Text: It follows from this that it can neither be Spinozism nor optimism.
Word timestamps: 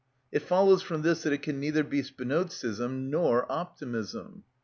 It 0.31 0.39
follows 0.41 0.81
from 0.81 1.03
this 1.03 1.21
that 1.21 1.31
it 1.31 1.43
can 1.43 1.59
neither 1.59 1.83
be 1.83 2.01
Spinozism 2.01 3.11
nor 3.11 3.45
optimism. 3.51 4.45